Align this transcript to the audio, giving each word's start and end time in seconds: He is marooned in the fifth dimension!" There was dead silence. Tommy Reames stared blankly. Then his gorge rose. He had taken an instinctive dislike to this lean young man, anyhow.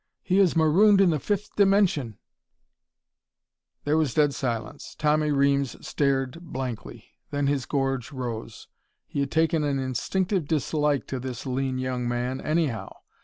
He 0.23 0.39
is 0.39 0.55
marooned 0.55 0.99
in 0.99 1.11
the 1.11 1.19
fifth 1.19 1.55
dimension!" 1.55 2.17
There 3.83 3.97
was 3.97 4.15
dead 4.15 4.33
silence. 4.33 4.95
Tommy 4.97 5.29
Reames 5.31 5.75
stared 5.87 6.39
blankly. 6.41 7.09
Then 7.29 7.45
his 7.45 7.67
gorge 7.67 8.11
rose. 8.11 8.67
He 9.05 9.19
had 9.19 9.29
taken 9.29 9.63
an 9.63 9.77
instinctive 9.77 10.47
dislike 10.47 11.05
to 11.05 11.19
this 11.19 11.45
lean 11.45 11.77
young 11.77 12.07
man, 12.07 12.41
anyhow. 12.41 12.91